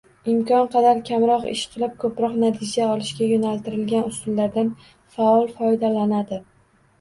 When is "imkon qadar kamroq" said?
0.31-1.43